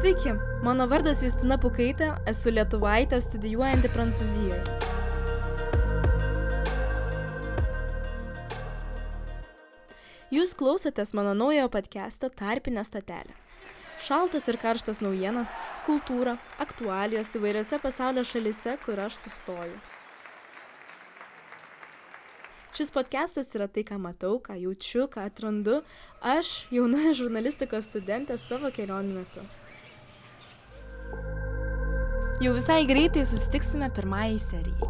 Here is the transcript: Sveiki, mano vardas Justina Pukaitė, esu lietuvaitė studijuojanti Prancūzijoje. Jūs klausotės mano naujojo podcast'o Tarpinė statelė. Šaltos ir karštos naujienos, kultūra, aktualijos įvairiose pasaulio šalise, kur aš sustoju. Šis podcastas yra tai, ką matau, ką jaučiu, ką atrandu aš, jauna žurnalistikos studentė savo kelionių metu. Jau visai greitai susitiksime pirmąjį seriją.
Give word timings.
Sveiki, 0.00 0.34
mano 0.60 0.84
vardas 0.84 1.22
Justina 1.24 1.56
Pukaitė, 1.56 2.10
esu 2.28 2.50
lietuvaitė 2.52 3.16
studijuojanti 3.24 3.88
Prancūzijoje. 3.94 4.58
Jūs 10.36 10.52
klausotės 10.60 11.14
mano 11.16 11.32
naujojo 11.38 11.70
podcast'o 11.72 12.28
Tarpinė 12.28 12.84
statelė. 12.84 13.32
Šaltos 14.04 14.50
ir 14.52 14.60
karštos 14.60 15.00
naujienos, 15.00 15.56
kultūra, 15.88 16.36
aktualijos 16.60 17.32
įvairiose 17.40 17.80
pasaulio 17.80 18.28
šalise, 18.28 18.76
kur 18.84 19.00
aš 19.00 19.16
sustoju. 19.24 19.80
Šis 22.76 22.92
podcastas 22.92 23.48
yra 23.56 23.64
tai, 23.64 23.88
ką 23.88 23.96
matau, 23.96 24.36
ką 24.44 24.60
jaučiu, 24.60 25.06
ką 25.08 25.24
atrandu 25.30 25.80
aš, 26.20 26.66
jauna 26.68 27.16
žurnalistikos 27.16 27.88
studentė 27.88 28.36
savo 28.36 28.68
kelionių 28.68 29.22
metu. 29.22 29.52
Jau 32.36 32.50
visai 32.52 32.82
greitai 32.84 33.22
susitiksime 33.24 33.86
pirmąjį 33.96 34.40
seriją. 34.42 34.88